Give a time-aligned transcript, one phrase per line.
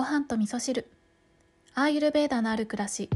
[0.00, 0.90] ご飯と味噌汁。
[1.74, 3.10] アーユルベーダのある暮らし。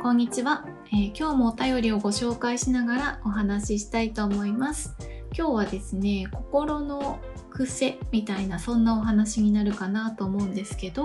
[0.00, 4.96] こんにちは、えー、今日もお便りをご紹介しながらお話ししたいと思います。
[5.36, 7.20] 今日はですね心の
[7.50, 11.04] 癖みたいなそんなお話になるかなと思うんですけど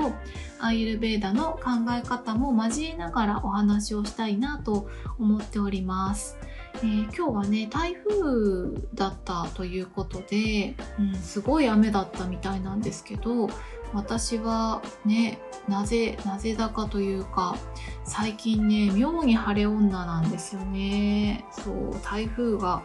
[0.62, 4.90] アーユルベーダの考え方も交えながらお話をしたいなと
[5.20, 6.38] 思っております。
[6.76, 13.50] えー、今日はね台風だったということで、うん、すごい雨だったみたいなんですけど
[13.94, 17.56] 私はねなぜなぜだかというか
[18.04, 21.46] 最近ね妙に晴れ女なんですよね。
[21.52, 22.84] そう台風が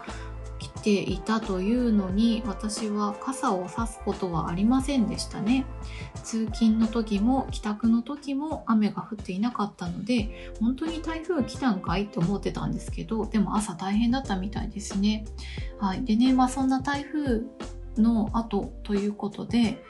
[0.58, 5.64] 来ていたというのに私は傘を差すことはありませんでしたね。
[6.22, 15.24] 通勤の時も帰宅の時も雨が降っていなかったので本当に台風来たんかいと思ってたんですけどでも朝大変だったみたいですね。
[15.80, 16.04] はい。
[16.04, 17.42] でねまあそんな台風
[17.96, 19.82] の後ということで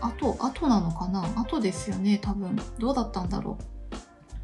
[0.00, 1.24] あとあとなのかな？
[1.36, 2.56] あとですよね多分。
[2.78, 3.64] どうだったんだろう。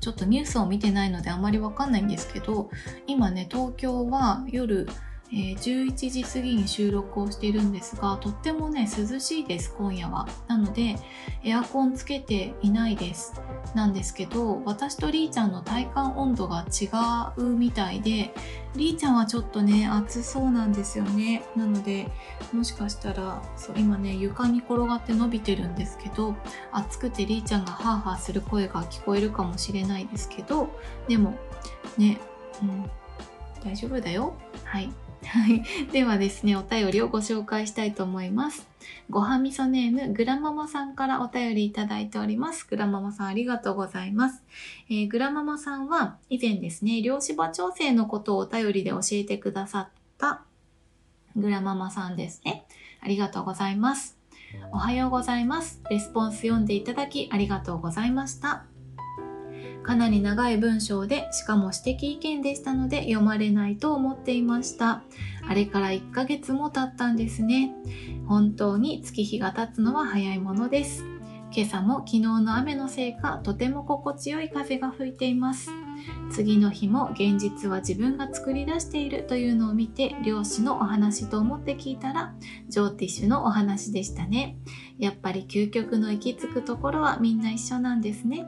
[0.00, 2.70] ちょっとニュースを見てないのであまりわかんないんですけど
[3.08, 4.86] 今ね東京は夜
[5.32, 10.28] えー、11時過ぎに収録をしているんですがとってもね涼しいです今夜は。
[10.46, 10.96] なので
[11.42, 13.40] エアコンつけていないです。
[13.74, 16.88] なんですけど私とりーちゃんの体感温度が違
[17.36, 18.32] うみたいで
[18.76, 21.42] りーちゃんはちょっとね暑そうなんですよね。
[21.56, 22.08] なので
[22.52, 26.36] もしかしたらそう今ね床に転がって伸びてるんですけど
[26.72, 30.68] 暑くてりーちゃんがハーハーする声が聞こえるかもしれないですけど
[31.08, 31.36] でも
[31.98, 32.20] ね
[32.62, 32.90] うん
[33.64, 34.34] 大丈夫だよ。
[34.64, 34.88] はい。
[35.24, 35.62] はい。
[35.92, 38.66] ではですね、お便りをご紹介したいと思います。
[39.10, 42.66] ごはみそネーム、グラママさんからお便りいただいております。
[42.68, 44.42] グラママさんありがとうございます。
[44.88, 50.42] えー、グラママさんは以前ですね、量子場調整のことをお便りで教えてくださった
[51.36, 52.66] グラママさんですね。
[53.00, 54.16] ありがとうございます。
[54.72, 55.80] おはようございます。
[55.90, 58.64] レスポンス読んでいただきありがとうございました。
[59.86, 65.04] かなり長い文章で、しかも私的意見でしたので読まれないと思っていました。
[65.48, 67.72] あれから1ヶ月も経ったんですね。
[68.26, 71.04] 本当に月日が経つのは早いものです。
[71.52, 75.70] 今朝も昨日の雨のせいかとても心地よい風が吹いています。
[76.30, 82.34] 次の日も現実は自分が作り出しているというのを見て漁師のお話と思って聞いたら
[82.68, 84.56] ジョーティッシュのお話でしたね。
[84.98, 88.46] やっぱり究極の行き着くところはみんな一緒なんですね。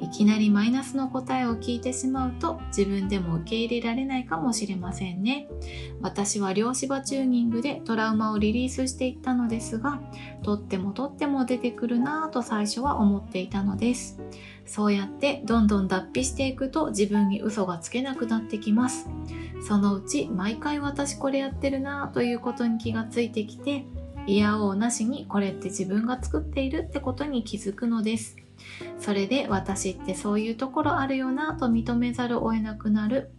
[0.00, 5.48] いきなりマイナスの答えを聞いてしまうと自分でも受け入れられないかもしれませんね。
[6.00, 10.00] 私は量子場チューニングでトラウマをリリースしていったのですが、
[10.42, 14.20] とってもとっても出てくるなぁと最初は思っていたのです。
[14.66, 19.08] そうやってどんどん脱皮していくと自分に嘘がつけなくなってきます。
[19.66, 23.84] そのうち毎回私これやってるなということに気がついてきて、
[24.26, 28.36] いやおうなしにこれって自分が作っているってことに気づくのです。
[28.98, 33.30] それで私ってそういうところあるよなと認めざるを得なくなる、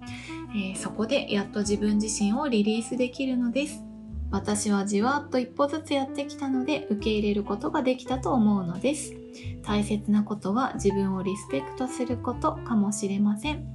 [0.52, 3.84] えー、そこでやっと自分自身をリリースできるのです。
[4.32, 9.25] 私はじわっと一歩ずつやってきたので受け入れることができたと思うのです。
[9.64, 13.66] 大切なことは自分をリスペクトすることかもしれません。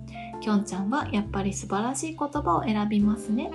[0.40, 3.50] きょんちゃんはやっぱり素晴らしい言葉を選びますね。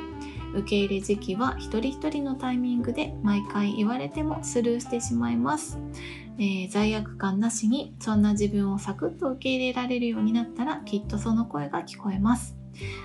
[0.54, 5.80] 受け入れ時期は一人一人のタイミングで毎回言われてもスルーしてしまいます。
[6.38, 12.56] えー、罪悪感なしにそんな自分をサクッと受け入れられるようになったらきっとその声が聞こえます。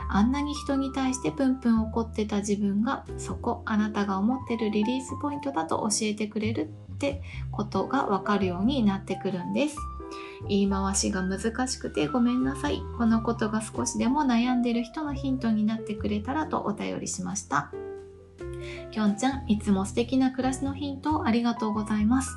[0.08, 9.76] あんなに人に対してプンプン怒ってた自分がそこあなたが思ってるリリースポイントだと教えてくれるってことがわかるようになってくるんです。
[10.48, 12.82] 言い回しが難しくてごめんなさい。
[12.98, 17.72] このことが少しでも悩んでる人のヒントになってくれたらとお便りしました。
[18.90, 22.36] きょんちゃん、いつも素敵な暮らしのヒントをありがとうございます。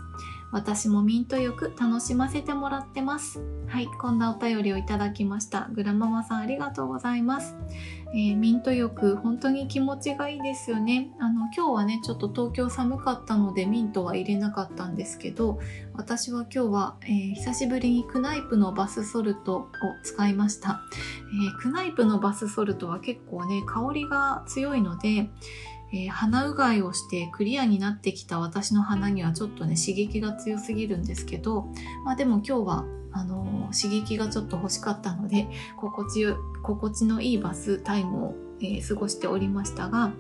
[0.53, 3.41] 私もミントよく楽しませてもらってます。
[3.68, 5.68] はい、こんなお便りをいただきました。
[5.74, 7.56] グラママさんありがとうございます。
[8.14, 11.12] えー、ミント浴、本当に気持ちがいいですよね。
[11.19, 15.59] あの、今日はね、ちょっと東京寒かったのでミントは入れなかったんですけど、
[15.96, 19.68] 私は今日は、えー、久しぶりにクナイプのバスソルトを
[20.04, 20.83] 使いました。
[21.45, 25.31] えー、クナイプのバスソルトは結構ね、香りが強いので、
[25.94, 31.68] えー、鼻うがいをしてクリアになってきた私の鼻にはちょっとね刺激が強すぎるんですけど、
[32.04, 35.48] まあ、でも今日はあのー、刺激がちょっと欲しかったので
[35.78, 40.12] 心地よ心地のいいバスタイムを、えー、過ごしておりましたが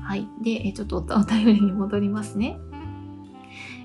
[0.00, 2.58] はいで、えちょっとお便りに戻りますね。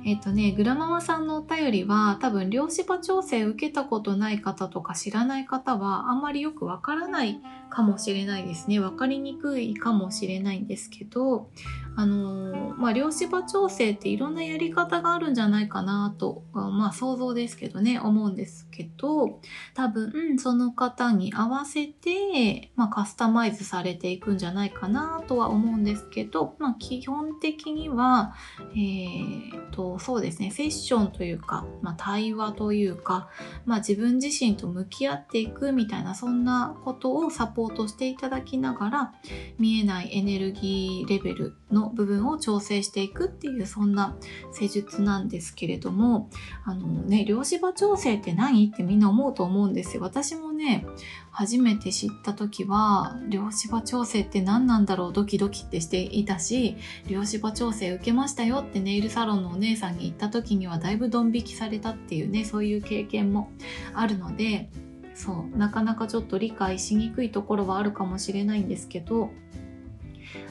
[0.06, 8.80] えっ、とね、グラママさんのお便りは多分量子場調整受けたことない方とか知らない方はあんまりよくわからないかもしれないですね。
[8.80, 11.50] わかりにくいかもしれないんですけど、
[11.96, 19.40] あのまあ、量子場調整っていろんなやり方があるんじゃないかなと、まあ想像ですけどね、思うんですけど、
[19.74, 28.34] 多分その方に合わせて、まあ、カスタマイズされていくんじゃないかなとは思うんですけど、まあ、基本的には、
[28.72, 33.30] えー、と、そうですね、セッションというか、まあ、対話というか、
[33.66, 39.14] まあ、自分自身と向き合っていくみたいな、そんなことをサポートポートしていただきながら、
[39.58, 44.16] 見えないエネルギーレベルの部分を調整していくっていう、そんな
[44.54, 46.30] 施術なんですけれども、
[46.64, 50.04] あのね、量子場調整って何ってみんな思うと思うんですよ。
[50.04, 50.86] 私もね、
[51.32, 56.76] 初めて知った時は量子場調整って何なんだろうドキドキってしていたし
[57.08, 63.52] 量子場調整受けましたよってネイルサロンのお姉さんに言った時にはだいぶドン引きされたっていうねそういう経験も
[63.94, 64.70] あるので
[65.20, 65.58] そう。
[65.58, 69.32] なかなかちょっと理解しにくいところはあるかもしれないんですけど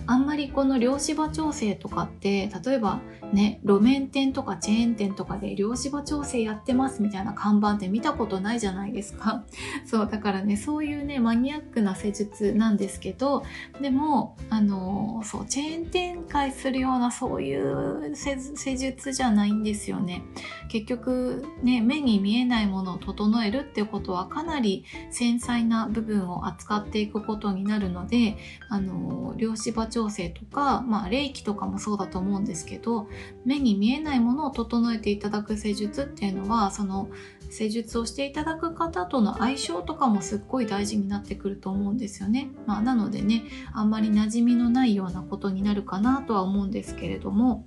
[0.07, 3.01] あんまりこの量子場調整とかって例えば
[3.33, 9.45] ね路面店とかチェーン店とかで量子場調整やってますみたいな看板って見たことないじゃないですか。
[9.85, 13.45] そうだからねそういうねマニアックな施術なんですけど
[13.81, 20.23] でもあのそうチェーン展開するようなそういう施術じゃないんですよね。
[20.69, 28.37] 結局ね目に見えないものを整えるっていうことはかなり繊細な部分を扱っていくことになるので
[28.69, 33.09] あの量子場調整とか、まあ、霊気とかもそうだと思うんですけど
[33.45, 37.09] 目に見えないものを整えていただく施術っていうのはその
[37.51, 42.51] 施術をしていただく方との相性とかもすっごい大事になってくると思うんですよね。
[42.67, 47.67] まあ、なのでねあんまり馴染みのないようなことになるかなとは思うんですけれども。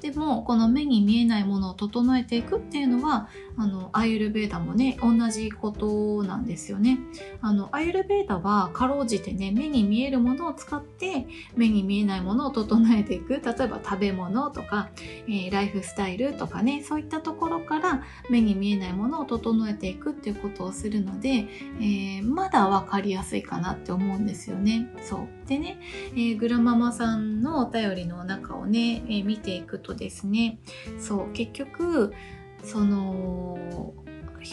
[0.00, 6.98] でもこの目に見えないものを整えていくっていうのはあのアイルベーダもね同じことなんですよね。
[7.40, 13.28] あのアイルベーダはかろうじてね目に見えるものを使って目に見えないものを整えていく。
[13.34, 14.90] 例えば食べ物とか、
[15.26, 21.46] えー、ライフスタイルとかねそういったところから目に見えないものを整えていくっていうことをするので、
[21.80, 24.88] えー、まだ分かりやすいかなって思うんですよね。
[25.02, 25.48] そう。
[25.48, 25.78] でね、
[26.12, 30.58] えー、グラママさんのお便りの中をね、え見ていくとですね
[30.98, 32.12] そう結局
[32.62, 33.58] その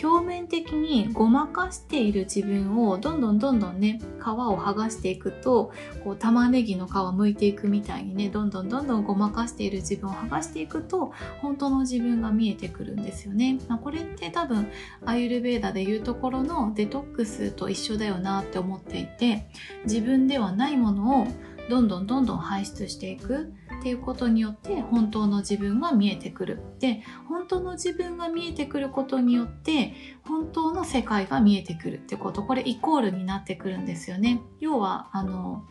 [0.02, 5.72] 表面的にごまかしている自分をどんどんどんどんね皮を剥がしていくと
[6.04, 13.60] こう玉ねぎの皮剥いていくみたいにねどんどんどんどんごまかしている自分を剥がしていくと本当の自分が見えてくるんですよね。
[13.68, 14.68] まあ、これって多分
[15.06, 19.48] アユルベーダでいうところのデトックスと一緒だよなって思っていて
[19.86, 21.28] 自分ではないものを
[21.70, 23.52] どんどんどんどん排出していく
[23.86, 26.60] っていうことによって本当の自分が見えてくる。
[26.80, 29.94] で本当の自分が見えてくることによって
[30.24, 32.42] 本当の世界が見えてくるってこと。
[32.42, 34.42] これイコールになってくるんですよね。
[34.60, 35.68] 要はあの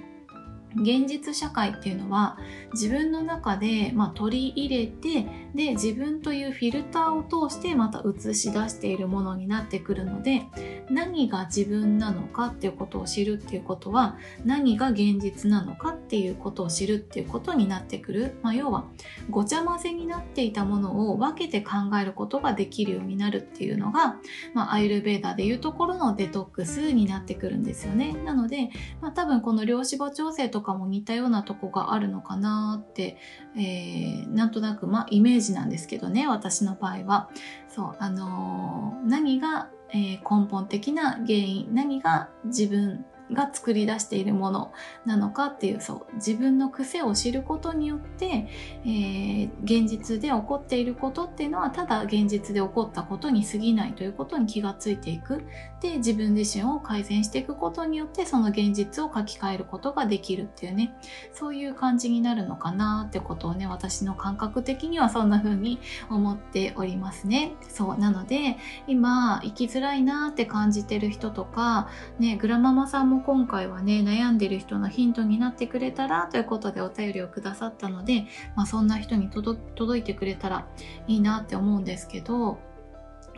[0.76, 2.38] 現実社会っていうのは
[2.73, 10.47] 自分の中で、まあ、取り入れてで自分というフィルターを通してまた映し出しているものになってくるので
[10.91, 18.85] 何が自分なのかっていうことを知るっていうことは何が現実なのかっていうことを知るっていうことになってくる、まあ、要は
[19.31, 24.17] ごちゃ混ぜになっていたものを分けて考えることができるようになるっていうのが、
[24.55, 28.12] まあ、アイルベーダーでいうところのデトックスになってくるんですよね。
[28.25, 33.16] なので、まあ、多分この量子母調整とかも似たようなとこがあるのかなって、
[33.56, 37.31] えー、なんとなくまあイメージなんですけどね私の場合は。
[37.69, 44.73] そうあのー、何が、えー、根本的な原因何が自分が作り出しているもの
[45.07, 48.49] なのかっていうそう自分の癖を知ることによって、
[48.85, 55.43] えー、現実で起こっていることっていうのはただ現実で起こったことに過ぎないということに気がついていく。
[55.81, 60.95] で自分自身を改善していくことによってその現実を書き換えることができるっていうね。
[61.33, 65.78] そういう感じになるのかなってことをね私の感覚的にはそんな風に
[66.09, 67.52] 思っておりますね。
[67.69, 71.88] そうなので今生きづらいなって感じてる人とか
[72.19, 80.66] ねグラママさんもも今回はね悩んでる人のヒントになってくれたらということでお便りをくださったので、まあ、そんな人に届いてくれたら
[81.06, 82.59] いいなって思うんですけど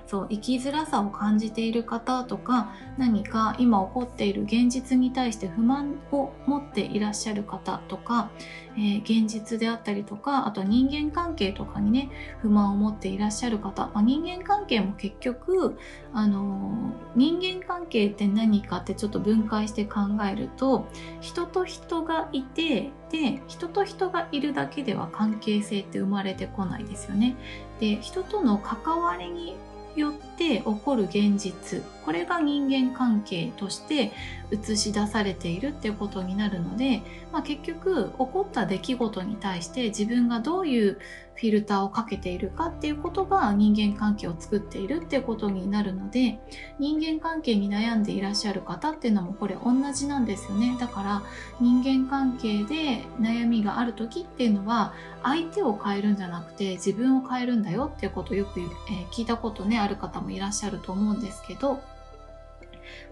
[0.06, 8.30] そう生きづらさを感じている方とか何か今起こっている現実に対して不満を持っていらっしゃる方とか、
[8.76, 12.10] えー、現実であったりとかあと人間関係とかにね
[12.40, 15.76] 不満を持っていらっしゃる方、まあ、人間関係も結局、
[16.12, 20.86] あのー、人間関係って何かってちょっと分解して考えると
[21.20, 27.36] 人と人がいてで人と人がいるだけでは関係性って生まれてこないですよね。
[27.80, 29.56] で人との関わりに
[29.96, 31.82] よって起こる現実。
[32.04, 34.12] これが人間関係として
[34.50, 40.98] 映し出されているっていうことになるので、まあ、結局起こった出来事に対して自分がどういう
[41.36, 46.38] フィルターをかけているかっていうことが人間関係を作っているっていうことになるので
[46.78, 50.76] 人間関係に悩んでいらっしゃる方っていうのもこれ同じなんですよね。
[50.80, 51.22] だから
[51.60, 58.64] 人間関係で悩みがある時っていうのは相手を変えるんじゃなくて自分を変えるんだよっていうことをよく、え、
[59.12, 61.80] 聞いたことねある方もいらっしゃると思うんですけど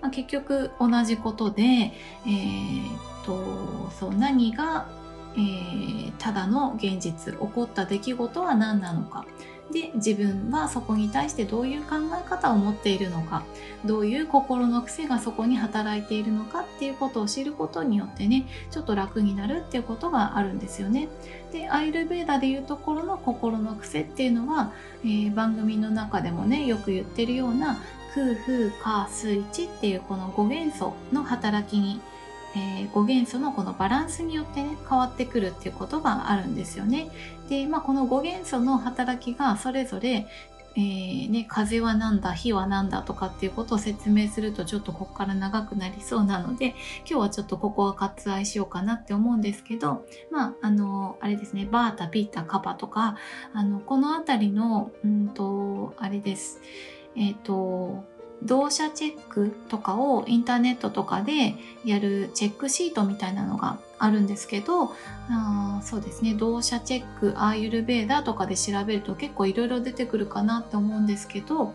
[0.00, 4.86] まあ、結局同じことで、えー、っとそう何が、
[5.34, 9.26] えー、ただの現実起こった出来事は何なのか
[9.72, 13.44] で自分はそこに対してどういう考え方を持っているのか
[13.84, 21.08] どういう心の癖がそこに働いているのかっていうことを知ることによってねちょっと楽になるっていうことがあるんですよね。
[21.50, 24.72] でアイルベーダでいうところの心の癖っていうのは、
[25.02, 27.78] えー、番組の中でもねよく言ってるような
[28.14, 32.00] 空風火水地っていうこの5元素の働きに、
[32.56, 37.08] えー、5元素のこのバランスによってね変わってくるっていうことがあるんですよね。
[37.48, 40.26] で、まあ、この5元素の働きがそれぞれ
[40.76, 53.16] えー、ね、風は何だ火は何だとかっていうことを説明するとちょっとここから長くなりそうなので今日はちょっとここは割愛しようかなって思うんですけどまああのあれですねバータピータカパとか
[53.52, 56.60] あのこの辺りのうんとあれです
[57.14, 58.04] えっ、ー、と
[58.42, 64.92] 動作チェックとかをインターネットとかでやるチェックシートみたいなのがあるんですけど
[65.30, 66.34] あそうですね。
[66.34, 71.72] 動作チェックアーユルベーダーとかで調べると結構いろいろ出てくるかなって思うんですけど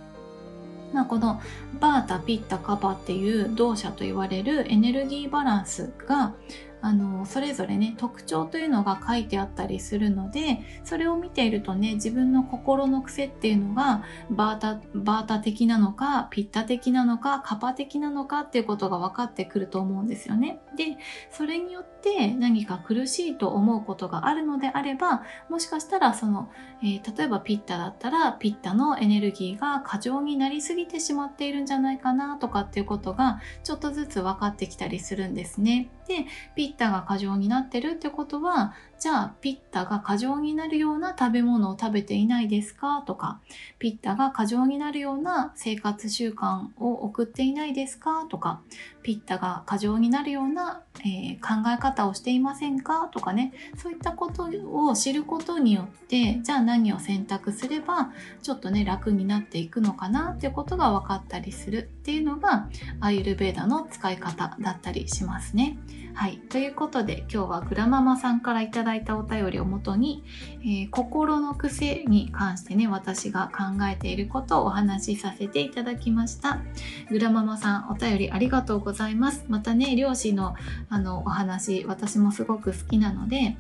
[0.94, 1.42] まあ、この
[1.80, 6.34] バータ、ピッタ、カパっていう動作と言われるエネルギーバランスが
[6.82, 20.62] あのそれぞれね特徴というのが書いてあったりするのでそれを見ているとね自分の心の癖っていうのがバータバータ的なのかピッタ的なのかカパ的なのかっていうことが分かってくると思うんですよね。
[20.78, 20.98] で
[21.32, 26.50] それによって何か苦しいと思うことがあるのであればもしかしたらその、
[26.82, 35.90] えー、例えばピッタだったらピッタのエネルギーが過剰になりすぎてしまっているんじゃないかなとかっていうことがちょっとずつ分かってきたりするんですね。
[36.08, 43.02] でピッタが過剰になってるってことはじゃあピッタが過剰になるような食べ物を食べていないですか？
[43.06, 43.40] とか
[43.78, 48.26] ピッタが過剰になるような生活習慣を送っていないですか？
[48.30, 48.62] とか
[49.02, 53.08] ピッタが過剰になるような、えー、考え方をしていませんか？
[53.14, 58.12] とかねそういったことを知ることによってじゃあ何を選択すれば
[58.44, 62.68] ちょっとね楽になっていくのかなっていうことが分かったりするっていうのが
[63.00, 65.78] アイルベーダの使い方だったりしますね。
[66.16, 66.38] はい。
[66.50, 70.24] ということで、今日はグラママさんからいただいたお便りをもとに、
[70.62, 76.62] えー、心の癖に関してね、私が考えていることをお話しさせていただきました。
[77.10, 79.46] グラママさん、お便りありがとうございます。
[79.48, 80.56] またね、漁師の
[80.90, 83.58] あのお話、私もすごく好きなので、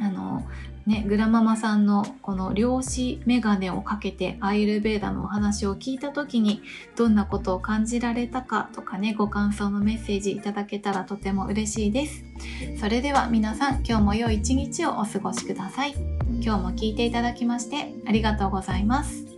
[0.00, 0.44] あの
[0.86, 6.62] ね、グラママさんのこの量子メガネをかけてアイルベーダのお話を聞いた時に
[6.96, 12.24] どんなことを感じられたかとかねご感想のメッセージいただけたらとても嬉しいです。
[12.80, 15.94] それでは皆さん今日も良い一日をお過ごしください。
[16.40, 19.31] 今日も聞いていただきましてありがとうございます。